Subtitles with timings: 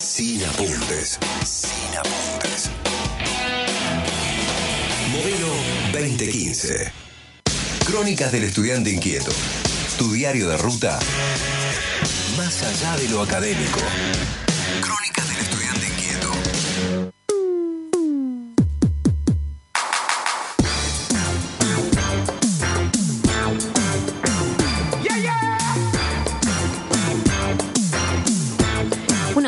[0.00, 1.18] Sin apuntes.
[1.44, 2.70] Sin apuntes.
[5.10, 5.48] Modelo
[5.92, 6.92] 2015.
[7.84, 9.32] Crónicas del estudiante inquieto.
[9.98, 11.00] Tu diario de ruta.
[12.36, 13.80] Más allá de lo académico.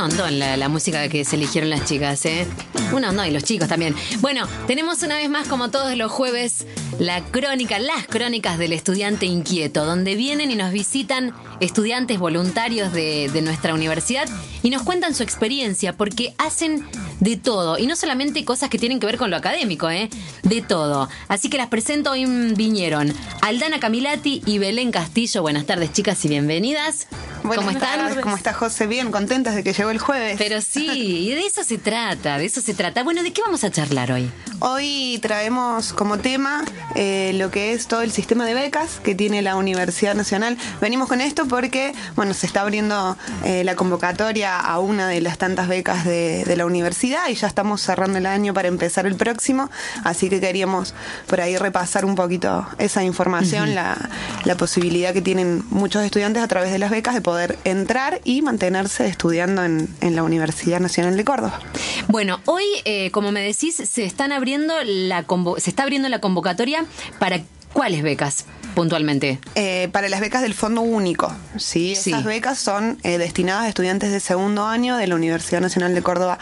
[0.01, 2.47] La música que se eligieron las chicas, ¿eh?
[2.91, 3.95] Un hondón y los chicos también.
[4.21, 6.65] Bueno, tenemos una vez más, como todos los jueves,
[6.99, 13.29] la crónica, las crónicas del estudiante inquieto, donde vienen y nos visitan estudiantes voluntarios de,
[13.31, 14.27] de nuestra universidad
[14.63, 16.87] y nos cuentan su experiencia, porque hacen
[17.21, 20.09] de todo, y no solamente cosas que tienen que ver con lo académico, ¿eh?
[20.43, 21.11] De todo.
[21.29, 23.13] Así que las presento, hoy vinieron
[23.43, 25.43] Aldana Camilati y Belén Castillo.
[25.43, 27.07] Buenas tardes, chicas, y bienvenidas.
[27.43, 27.99] Buenas ¿Cómo están?
[27.99, 28.87] tardes, ¿Cómo está José?
[28.87, 30.37] Bien, contentas de que llegó el jueves.
[30.39, 30.89] Pero sí,
[31.29, 33.03] y de eso se trata, de eso se trata.
[33.03, 34.31] Bueno, ¿de qué vamos a charlar hoy?
[34.61, 39.41] Hoy traemos como tema eh, lo que es todo el sistema de becas que tiene
[39.41, 40.59] la Universidad Nacional.
[40.83, 45.39] Venimos con esto porque, bueno, se está abriendo eh, la convocatoria a una de las
[45.39, 49.15] tantas becas de, de la universidad y ya estamos cerrando el año para empezar el
[49.17, 49.71] próximo,
[50.05, 50.95] así que queríamos
[51.27, 53.97] por ahí repasar un poquito esa información, la,
[54.45, 57.30] la posibilidad que tienen muchos estudiantes a través de las becas de poder
[57.65, 61.61] entrar y mantenerse estudiando en, en la Universidad Nacional de Córdoba.
[62.09, 66.21] Bueno, hoy, eh, como me decís, se están abriendo la convo- se está abriendo la
[66.21, 66.85] convocatoria
[67.19, 67.41] para
[67.73, 69.39] cuáles becas puntualmente.
[69.57, 71.95] Eh, para las becas del Fondo Único, ¿sí?
[71.97, 72.11] Sí.
[72.11, 76.03] Esas becas son eh, destinadas a estudiantes de segundo año de la Universidad Nacional de
[76.03, 76.39] Córdoba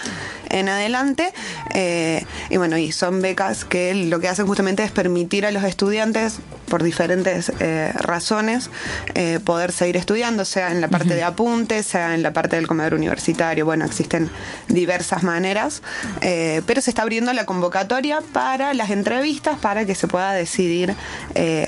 [0.51, 1.33] en adelante.
[1.75, 5.65] eh, y bueno, y son becas que lo que hacen justamente es permitir a los
[5.65, 8.71] estudiantes, por diferentes eh, razones,
[9.15, 12.67] eh, poder seguir estudiando, sea en la parte de apuntes, sea en la parte del
[12.67, 13.65] comedor universitario.
[13.65, 14.31] Bueno, existen
[14.69, 15.83] diversas maneras,
[16.21, 20.95] eh, pero se está abriendo la convocatoria para las entrevistas para que se pueda decidir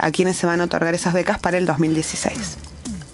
[0.00, 2.56] a quiénes se van a otorgar esas becas para el 2016.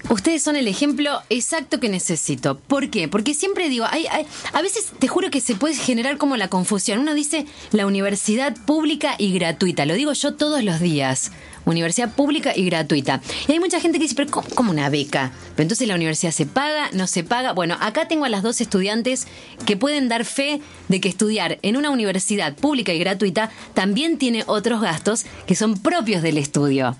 [0.08, 2.56] Ustedes son el ejemplo exacto que necesito.
[2.60, 3.08] ¿Por qué?
[3.08, 6.46] Porque siempre digo, hay, hay- a veces te juro que se puede generar como la
[6.48, 7.00] confusión.
[7.00, 9.84] Uno dice la universidad pública y gratuita.
[9.84, 11.32] Lo digo yo todos los días.
[11.70, 13.20] Universidad pública y gratuita.
[13.48, 15.32] Y hay mucha gente que dice, pero ¿cómo, una beca?
[15.54, 17.52] Pero entonces la universidad se paga, no se paga.
[17.52, 19.26] Bueno, acá tengo a las dos estudiantes
[19.66, 24.44] que pueden dar fe de que estudiar en una universidad pública y gratuita también tiene
[24.46, 26.96] otros gastos que son propios del estudio.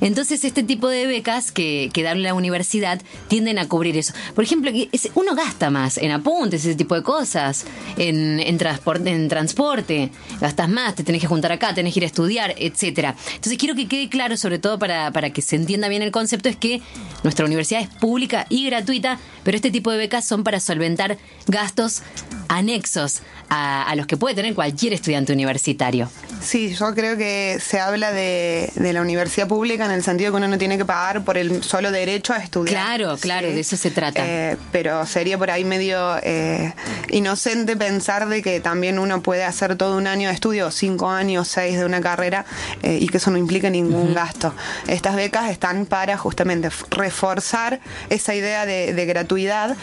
[0.00, 4.12] Entonces este tipo de becas que, que da la universidad tienden a cubrir eso.
[4.34, 4.70] Por ejemplo,
[5.14, 7.64] uno gasta más en apuntes, ese tipo de cosas,
[7.96, 10.10] en, en, transporte, en transporte,
[10.40, 13.16] gastas más, te tenés que juntar acá, tenés que ir a estudiar, etcétera.
[13.34, 16.48] Entonces quiero que quede claro, sobre todo para, para que se entienda bien el concepto,
[16.48, 16.82] es que
[17.22, 21.16] nuestra universidad es pública y gratuita, pero este tipo de becas son para solventar
[21.46, 22.02] gastos
[22.50, 26.10] anexos a, a los que puede tener cualquier estudiante universitario.
[26.42, 30.38] Sí, yo creo que se habla de, de la universidad pública en el sentido que
[30.38, 32.74] uno no tiene que pagar por el solo derecho a estudiar.
[32.74, 34.22] Claro, claro, de eso se trata.
[34.26, 36.74] Eh, pero sería por ahí medio eh,
[37.10, 41.46] inocente pensar de que también uno puede hacer todo un año de estudio, cinco años,
[41.46, 42.44] seis de una carrera,
[42.82, 44.54] eh, y que eso no implique ningún gasto.
[44.88, 49.76] Estas becas están para justamente reforzar esa idea de, de gratuidad,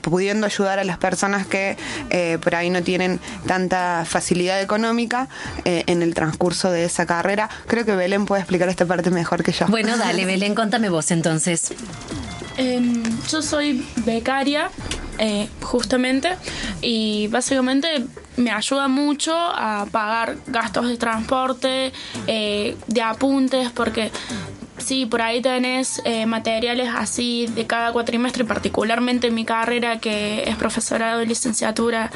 [0.00, 1.76] pudiendo ayudar a las personas que
[2.10, 5.28] eh, por ahí no tienen tanta facilidad económica
[5.64, 7.48] eh, en el transcurso de esa carrera.
[7.66, 9.66] Creo que Belén puede explicar esta parte mejor que yo.
[9.68, 11.72] Bueno, dale, Belén, contame vos entonces.
[12.56, 14.70] Em, yo soy becaria,
[15.18, 16.36] eh, justamente,
[16.82, 18.04] y básicamente
[18.36, 21.92] me ayuda mucho a pagar gastos de transporte,
[22.26, 24.10] eh, de apuntes, porque
[24.80, 30.44] sí, por ahí tenés eh, materiales así de cada cuatrimestre, particularmente en mi carrera, que
[30.46, 32.10] es profesorado de licenciatura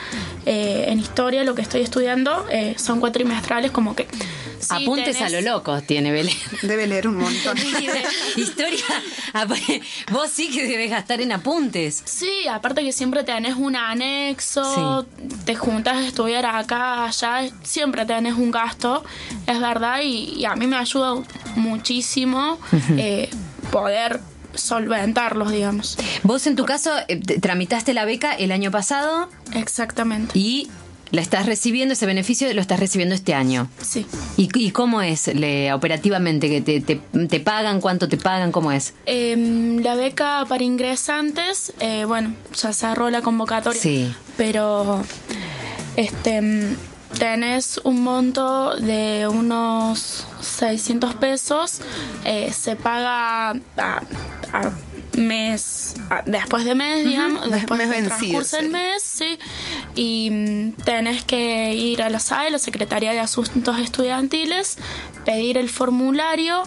[0.46, 4.06] eh, en historia, lo que estoy estudiando, eh, son cuatrimestrales, como que...
[4.58, 6.36] sí Apuntes a lo loco tiene Belén.
[6.62, 7.56] Debe leer un montón.
[8.36, 8.84] Historia.
[10.10, 12.02] Vos sí que debes gastar en apuntes.
[12.04, 15.06] Sí, aparte que siempre tenés un anexo,
[15.44, 19.04] te juntas a estudiar acá, allá, siempre tenés un gasto,
[19.46, 21.14] es verdad, y, y a mí me ayuda
[21.56, 22.58] muchísimo
[22.96, 23.28] eh,
[23.70, 24.20] poder
[24.54, 25.96] solventarlos, digamos.
[26.22, 30.38] Vos en tu caso eh, te- tramitaste la beca el año pasado Exactamente.
[30.38, 30.68] y
[31.10, 33.68] la estás recibiendo, ese beneficio lo estás recibiendo este año.
[33.80, 34.04] Sí.
[34.36, 36.48] ¿Y, y cómo es le, operativamente?
[36.48, 36.96] que te, te,
[37.28, 37.80] te pagan?
[37.80, 38.50] ¿Cuánto te pagan?
[38.52, 38.94] ¿Cómo es?
[39.06, 43.80] Em, la beca para ingresantes, eh, bueno, ya cerró la convocatoria.
[43.80, 44.12] Sí.
[44.36, 45.02] Pero
[45.96, 46.76] este
[47.18, 51.80] tenés un monto de unos 600 pesos,
[52.24, 53.54] eh, se paga a,
[54.52, 54.72] a
[55.16, 55.94] mes,
[56.26, 59.38] después de mes, digamos, después mes de transcurso el mes, sí,
[59.94, 64.76] y mm, tenés que ir a la SAE, la Secretaría de Asuntos Estudiantiles,
[65.24, 66.64] pedir el formulario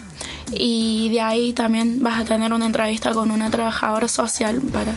[0.52, 4.96] y de ahí también vas a tener una entrevista con una trabajadora social para...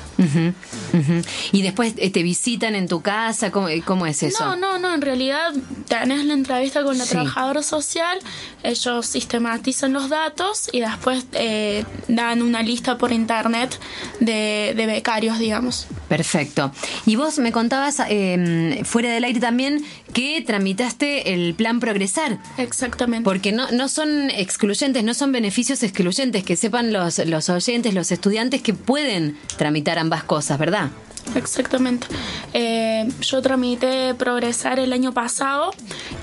[1.52, 4.44] Y después eh, te visitan en tu casa, ¿cómo, cómo es eso?
[4.44, 5.52] No, no, no, en realidad
[5.88, 7.11] tenés la entrevista con la Sí.
[7.12, 8.19] trabajadora social,
[8.62, 13.79] ellos sistematizan los datos y después eh, dan una lista por internet
[14.20, 15.87] de, de becarios, digamos.
[16.11, 16.73] Perfecto.
[17.07, 22.39] Y vos me contabas eh, fuera del aire también que tramitaste el plan Progresar.
[22.59, 23.23] Exactamente.
[23.25, 28.11] Porque no, no son excluyentes, no son beneficios excluyentes, que sepan los, los oyentes, los
[28.11, 30.91] estudiantes que pueden tramitar ambas cosas, ¿verdad?
[31.37, 32.09] Exactamente.
[32.55, 35.71] Eh, yo tramité progresar el año pasado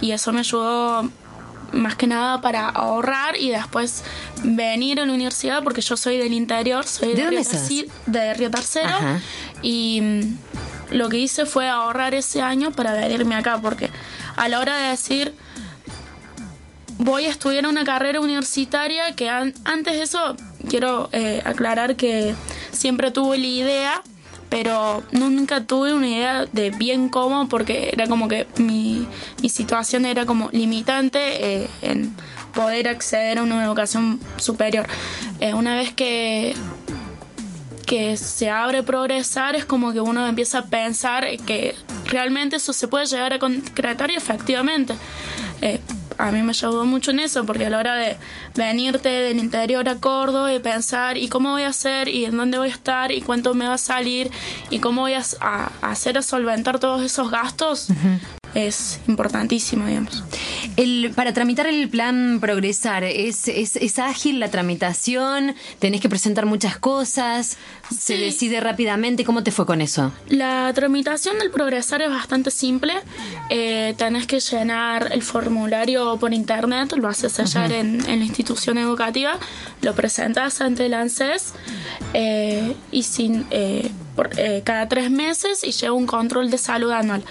[0.02, 1.10] y eso me ayudó
[1.74, 4.02] más que nada para ahorrar y después
[4.42, 7.40] venir a la universidad porque yo soy del interior, soy ¿De de, Río?
[7.42, 8.88] Terci- de Río Tercero.
[9.62, 10.38] Y mm,
[10.96, 13.90] lo que hice fue ahorrar ese año para venirme acá porque
[14.36, 15.34] a la hora de decir
[17.00, 20.36] voy a estudiar una carrera universitaria que an- antes de eso
[20.70, 22.34] quiero eh, aclarar que
[22.72, 24.02] siempre tuve la idea
[24.50, 29.06] pero nunca tuve una idea de bien cómo porque era como que mi,
[29.42, 31.20] mi situación era como limitante
[31.64, 32.16] eh, en
[32.54, 34.88] poder acceder a una educación superior.
[35.42, 36.56] Eh, una vez que
[37.88, 41.74] que se abre progresar es como que uno empieza a pensar que
[42.08, 44.94] realmente eso se puede llegar a concretar y efectivamente
[45.62, 45.80] eh,
[46.18, 48.18] a mí me ayudó mucho en eso porque a la hora de
[48.56, 52.58] venirte del interior a Córdoba y pensar y cómo voy a hacer y en dónde
[52.58, 54.32] voy a estar y cuánto me va a salir
[54.70, 55.24] y cómo voy a,
[55.82, 57.88] hacer a solventar todos esos gastos
[58.54, 60.26] es importantísimo digamos
[60.78, 65.56] El, para tramitar el plan Progresar, ¿es, es, es ágil la tramitación?
[65.80, 67.58] ¿Tenés que presentar muchas cosas?
[67.90, 68.22] ¿Se Sí.
[68.22, 69.26] decide rápidamente?
[69.26, 70.14] ¿Cómo te fue con eso?
[70.30, 72.94] La tramitación del progresar es bastante simple.
[73.50, 78.78] Eh, tenés que llenar el formulario por internet, lo haces allá en, en la institución
[78.78, 79.40] educativa,
[79.82, 81.54] lo presentas ante el ANSES
[82.14, 86.92] eh, y sin, eh, por, eh, cada tres meses y lleva un control de salud
[86.92, 87.24] anual.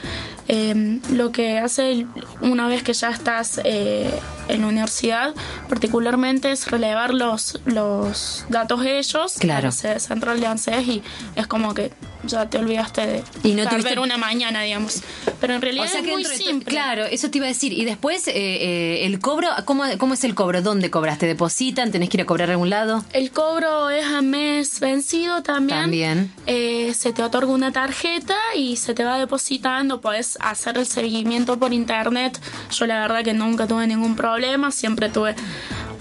[0.49, 2.07] Eh, lo que hace
[2.41, 4.09] una vez que ya estás eh,
[4.49, 5.35] en la universidad,
[5.69, 9.59] particularmente es relevar los, los datos de ellos Claro.
[9.59, 11.03] a la sede central de ANSES y
[11.35, 11.91] es como que
[12.27, 15.03] ya te olvidaste de Y no tuviste- una mañana, digamos.
[15.41, 16.71] Pero en realidad es muy dentro de tu- simple.
[16.71, 17.73] Claro, eso te iba a decir.
[17.73, 20.63] Y después, eh, eh, el cobro, ¿cómo, ¿cómo es el cobro?
[20.63, 21.19] ¿Dónde cobras?
[21.19, 21.91] ¿Te depositan?
[21.93, 23.05] ¿Tenés que ir a cobrar a algún lado?
[23.13, 25.81] El cobro es a mes vencido también.
[25.81, 26.33] También.
[26.47, 30.01] Eh, se te otorga una tarjeta y se te va depositando.
[30.01, 32.39] Puedes hacer el seguimiento por internet.
[32.71, 34.71] Yo la verdad que nunca tuve ningún problema.
[34.71, 35.35] Siempre tuve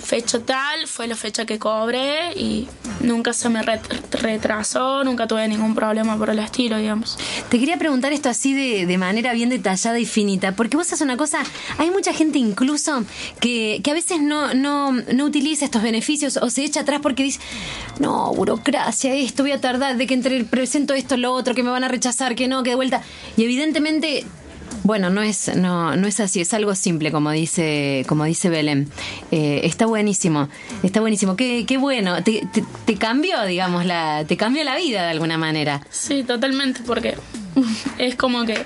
[0.06, 2.68] fecha tal, fue la fecha que cobré y
[3.02, 3.82] nunca se me ret-
[4.12, 7.18] retrasó, nunca tuve ningún problema por el estilo, digamos.
[7.50, 11.02] Te quería preguntar esto así de, de manera bien detallada y finita, porque vos haces
[11.02, 11.40] una cosa,
[11.78, 13.04] hay mucha gente incluso
[13.40, 17.24] que, que a veces no, no, no utiliza estos beneficios o se echa atrás porque
[17.24, 17.40] dice,
[18.00, 21.72] no, burocracia, esto, voy a tardar, de que entre presento esto, lo otro, que me
[21.72, 23.02] van a rechazar, que no, que de vuelta.
[23.36, 24.24] Y evidentemente...
[24.86, 28.88] Bueno, no es, no, no es así, es algo simple, como dice, como dice Belén.
[29.32, 30.48] Eh, está buenísimo,
[30.84, 31.36] está buenísimo.
[31.36, 32.24] Qué, bueno.
[32.24, 35.82] Te, te, te cambió, digamos, la, te cambió la vida de alguna manera.
[35.90, 37.16] Sí, totalmente, porque
[37.98, 38.64] es como que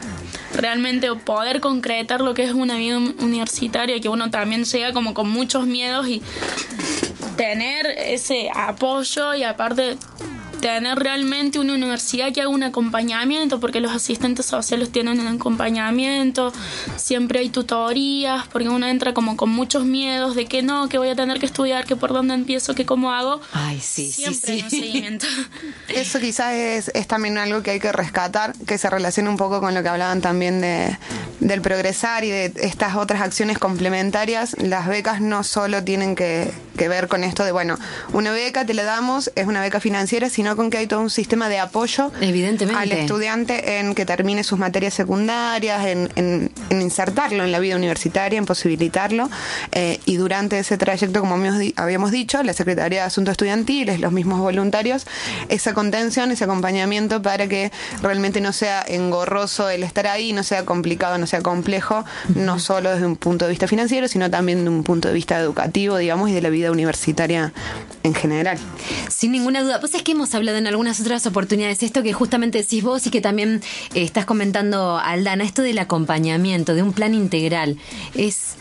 [0.54, 5.30] realmente poder concretar lo que es una vida universitaria, que uno también llega como con
[5.30, 6.22] muchos miedos y
[7.38, 9.96] tener ese apoyo y aparte
[10.60, 16.52] tener realmente una universidad que haga un acompañamiento, porque los asistentes sociales tienen un acompañamiento,
[16.98, 21.10] siempre hay tutorías, porque uno entra como con muchos miedos de que no, que voy
[21.10, 23.42] a tener que estudiar, que por dónde empiezo, que cómo hago.
[23.54, 24.80] Ay, sí, sí, Siempre hay un sí.
[24.82, 25.26] seguimiento.
[25.90, 29.60] Eso quizás es, es también algo que hay que rescatar, que se relaciona un poco
[29.60, 30.98] con lo que hablaban también de,
[31.40, 34.56] del progresar y de estas otras acciones complementarias.
[34.60, 37.78] Las becas no solo tienen que, que ver con esto de, bueno,
[38.14, 41.10] una beca te la damos, es una beca financiera, sino con que hay todo un
[41.10, 42.80] sistema de apoyo Evidentemente.
[42.82, 47.76] al estudiante en que termine sus materias secundarias, en, en- en insertarlo en la vida
[47.76, 49.30] universitaria, en posibilitarlo.
[49.72, 51.36] eh, y durante ese trayecto, como
[51.76, 55.06] habíamos dicho, la Secretaría de Asuntos Estudiantiles, los mismos voluntarios,
[55.50, 60.66] esa contención, ese acompañamiento para que realmente no sea engorroso el estar ahí, no sea
[60.66, 62.04] complicado, no sea complejo,
[62.36, 65.40] no solo desde un punto de vista financiero, sino también de un punto de vista
[65.40, 67.54] educativo, digamos, y de la vida universitaria
[68.04, 68.58] en general.
[69.10, 69.80] Sin ninguna duda.
[69.80, 73.12] Pues es que hemos hablado en algunas otras oportunidades esto que justamente decís vos y
[73.12, 73.62] que también
[73.94, 77.78] eh, estás comentando, Aldana, esto del acompañamiento, de un plan integral.
[78.16, 78.56] Es,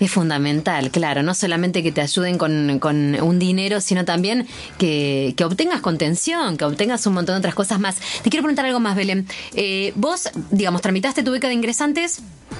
[0.00, 5.34] Es fundamental, claro, no solamente que te ayuden con, con un dinero, sino también que,
[5.36, 7.96] que, obtengas contención, que obtengas un montón de otras cosas más.
[8.22, 9.28] Te quiero preguntar algo más, Belén.
[9.54, 12.11] Eh, vos, digamos, tramitaste tu beca de ingresantes,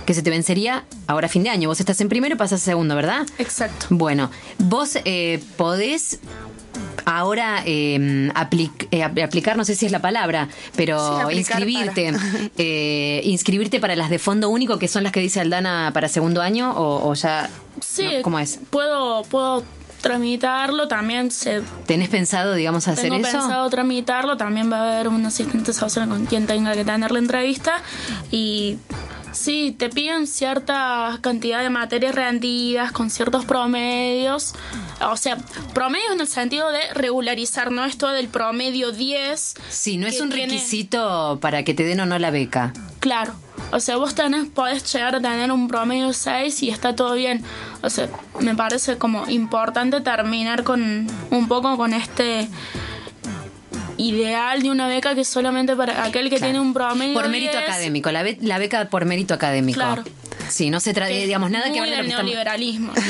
[0.06, 1.68] que se te vencería ahora fin de año.
[1.68, 3.26] Vos estás en primero y pasas a segundo, ¿verdad?
[3.38, 3.86] Exacto.
[3.90, 6.18] Bueno, vos eh, podés
[7.04, 8.30] ahora eh,
[8.90, 12.12] eh, aplicar, no sé si es la palabra, pero inscribirte,
[12.58, 16.42] eh, inscribirte para las de fondo único, que son las que dice Aldana para segundo
[16.42, 18.60] año, o, ya, sí, ¿cómo es?
[18.70, 19.64] Puedo, puedo
[20.00, 21.62] tramitarlo, también se...
[21.86, 23.38] ¿Tenés pensado, digamos, hacer tengo eso?
[23.38, 27.20] Pensado tramitarlo, también va a haber un asistente social con quien tenga que tener la
[27.20, 27.74] entrevista
[28.32, 28.78] y
[29.32, 34.54] Sí, te piden cierta cantidad de materias rendidas con ciertos promedios.
[35.00, 35.38] O sea,
[35.74, 37.84] promedios en el sentido de regularizar, ¿no?
[37.84, 39.54] Esto del promedio 10.
[39.68, 42.72] Sí, no es un requisito para que te den o no la beca.
[43.00, 43.34] Claro.
[43.72, 47.42] O sea, vos tenés, podés llegar a tener un promedio 6 y está todo bien.
[47.82, 48.08] O sea,
[48.40, 52.48] me parece como importante terminar con un poco con este
[54.02, 57.14] ideal de una beca que es solamente para aquel que tiene un promedio.
[57.14, 59.78] Por mérito académico, la, la, beca por mérito académico.
[59.78, 60.04] Claro.
[60.52, 62.92] Sí, no se trata, digamos, nada que ver con el neoliberalismo.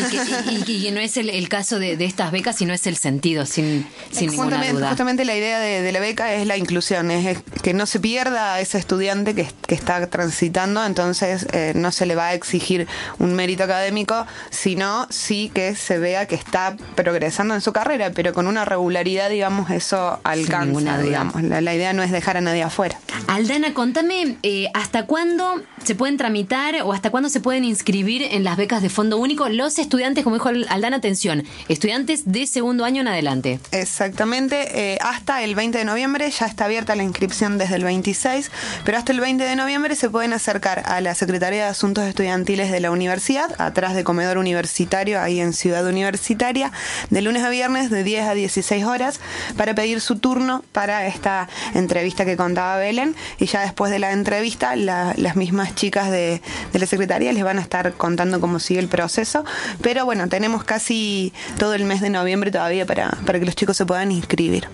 [0.52, 3.86] Y que, y, no es el, caso de, estas becas, sino es el sentido, sin,
[4.10, 4.88] sin ninguna duda.
[4.88, 8.60] Justamente la idea de, la beca es la inclusión, es que no se pierda a
[8.60, 12.86] ese estudiante que, está transitando, entonces eh, no se le va a exigir
[13.18, 18.34] un mérito académico, sino sí que se vea que está progresando en su carrera, pero
[18.34, 21.42] con una regularidad, digamos, eso alcanza, digamos.
[21.42, 22.98] La, idea no es dejar a nadie afuera.
[23.28, 28.44] Aldana, contame, eh, ¿hasta cuándo se pueden tramitar o hasta cuándo se pueden inscribir en
[28.44, 33.00] las becas de Fondo Único los estudiantes, como dijo Aldana, atención, estudiantes de segundo año
[33.00, 33.58] en adelante?
[33.70, 38.50] Exactamente, eh, hasta el 20 de noviembre ya está abierta la inscripción desde el 26,
[38.84, 42.70] pero hasta el 20 de noviembre se pueden acercar a la Secretaría de Asuntos Estudiantiles
[42.70, 46.70] de la universidad, atrás de Comedor Universitario, ahí en Ciudad Universitaria,
[47.08, 49.20] de lunes a viernes de 10 a 16 horas,
[49.56, 54.12] para pedir su turno para esta entrevista que contaba Belén, y ya después de la
[54.12, 58.88] entrevista las mismas chicas de, la Secretaría les van a estar contando cómo sigue el
[58.88, 59.44] proceso.
[59.80, 63.76] Pero bueno, tenemos casi todo el mes de noviembre todavía para, para que los chicos
[63.76, 64.68] se puedan inscribir.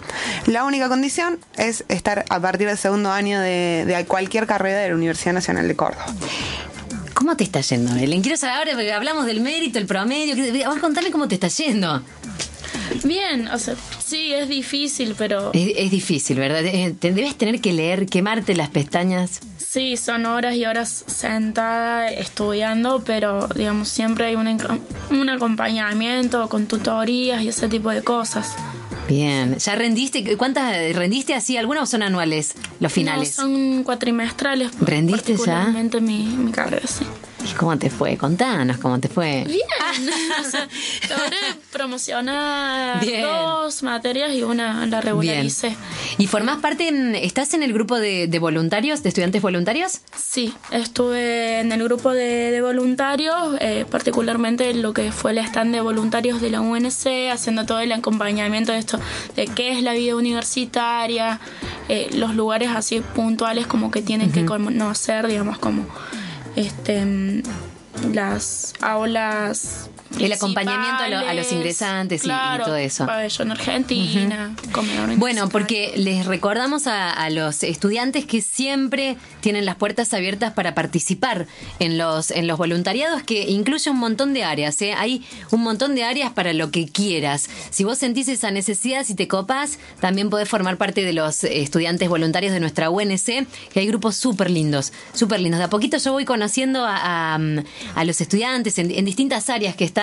[0.47, 4.88] La única condición es estar a partir del segundo año de, de cualquier carrera de
[4.90, 6.07] la Universidad Nacional de Córdoba.
[7.14, 8.23] ¿Cómo te está yendo, Belén?
[8.23, 10.37] Quiero saber ahora, hablamos del mérito, el promedio.
[10.64, 12.02] Vamos a contarle cómo te está yendo.
[13.04, 15.50] Bien, o sea, sí, es difícil, pero...
[15.54, 16.64] Es, difícil, ¿verdad?
[16.64, 19.40] Eh, debes tener que leer, quemarte las pestañas.
[19.57, 24.47] Sí, son horas y horas sentada estudiando, pero digamos, siempre hay un,
[25.11, 28.54] un acompañamiento con tutorías y ese tipo de cosas.
[29.09, 30.37] Bien, ¿ya rendiste?
[30.37, 31.57] ¿Cuántas rendiste así?
[31.57, 33.38] ¿Algunas o son anuales los finales?
[33.38, 34.71] No, son cuatrimestrales.
[34.80, 35.66] ¿Rendiste ya?
[36.00, 37.04] Mi, mi carrera, sí.
[37.49, 38.17] ¿Y cómo te fue?
[38.17, 39.45] Contanos cómo te fue.
[39.47, 39.61] Bien.
[41.09, 41.37] logré
[41.73, 45.76] promocionar dos materias y una la regularicé.
[46.19, 46.90] ¿Y formás parte,
[47.25, 50.00] estás en el grupo de, voluntarios, de estudiantes voluntarios?
[50.17, 55.81] Sí, estuve en el grupo de, voluntarios, eh, particularmente lo que fue el stand de
[55.81, 58.99] voluntarios de la UNC, haciendo todo el acompañamiento de esto,
[59.37, 61.40] de qué es la vida universitaria,
[61.88, 65.87] eh, los lugares así puntuales como que tienen que conocer, digamos, como
[66.59, 67.43] este
[68.12, 72.29] las aulas el acompañamiento a, los ingresantes y,
[72.65, 73.07] todo eso.
[73.07, 74.55] Pabellón Argentina,
[75.17, 81.47] Bueno, porque les recordamos a, los estudiantes que siempre tienen las puertas abiertas para participar
[81.79, 84.81] en los, en los voluntariados, que incluye un montón de áreas.
[84.81, 84.95] ¿eh?
[84.97, 87.50] Hay un montón de áreas para lo que quieras.
[87.71, 92.09] Si vos sentís esa necesidad, si te copas, también podés formar parte de los estudiantes
[92.09, 95.59] voluntarios de nuestra UNC, que hay grupos súper lindos, súper lindos.
[95.59, 97.38] De a poquito yo voy conociendo a,
[98.05, 99.98] los estudiantes en, en distintas áreas que están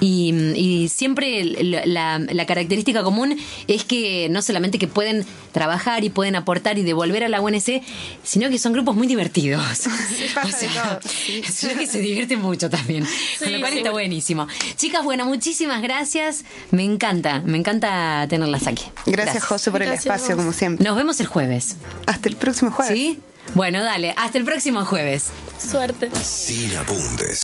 [0.00, 6.78] y, siempre la, característica común es que no solamente que pueden trabajar y pueden aportar
[6.78, 7.82] y devolver a la UNC,
[8.22, 9.62] sino que son grupos muy divertidos.
[11.78, 13.06] que se divierten mucho también,
[13.38, 14.46] con lo cual está buenísimo.
[14.76, 16.44] Chicas, bueno, muchísimas gracias.
[16.70, 18.84] Me encanta, me encanta tenerlas aquí.
[19.06, 20.84] Gracias, José, por el espacio, como siempre.
[20.86, 21.76] Nos vemos el jueves.
[22.06, 22.94] Hasta el próximo jueves.
[22.94, 23.20] ¿Sí?
[23.54, 25.30] Bueno, dale, hasta el próximo jueves.
[25.58, 26.10] Suerte.
[26.22, 27.38] Sin apuntes.